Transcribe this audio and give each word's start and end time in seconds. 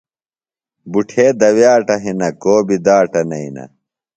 بُٹھے 0.91 1.25
دوِیاٹہ 1.39 1.95
ہِنہ 2.03 2.29
کو 2.41 2.53
بیۡ 2.67 2.81
داٹہ 2.85 3.21
نئینہ۔ 3.29 3.65